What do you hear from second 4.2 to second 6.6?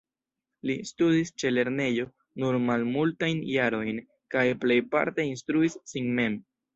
kaj plejparte instruis sin mem.